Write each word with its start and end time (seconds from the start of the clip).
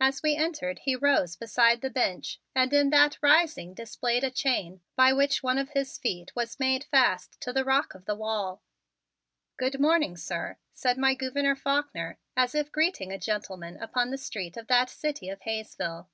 As 0.00 0.20
we 0.20 0.34
entered 0.34 0.80
he 0.80 0.96
rose 0.96 1.36
beside 1.36 1.80
the 1.80 1.88
bench 1.88 2.40
and 2.56 2.72
in 2.72 2.90
that 2.90 3.18
rising 3.22 3.72
displayed 3.72 4.24
a 4.24 4.30
chain 4.32 4.80
by 4.96 5.12
which 5.12 5.44
one 5.44 5.58
of 5.58 5.68
his 5.70 5.96
feet 5.96 6.34
was 6.34 6.58
made 6.58 6.82
fast 6.82 7.40
to 7.42 7.52
the 7.52 7.62
rock 7.64 7.94
of 7.94 8.04
the 8.04 8.16
wall. 8.16 8.62
"Good 9.56 9.78
morning, 9.78 10.16
sir," 10.16 10.56
said 10.72 10.98
my 10.98 11.14
Gouverneur 11.14 11.54
Faulkner, 11.54 12.18
as 12.36 12.56
if 12.56 12.72
greeting 12.72 13.12
a 13.12 13.16
gentleman 13.16 13.76
upon 13.76 14.10
the 14.10 14.18
street 14.18 14.56
of 14.56 14.66
that 14.66 14.90
city 14.90 15.28
of 15.28 15.40
Hayesville. 15.42 16.10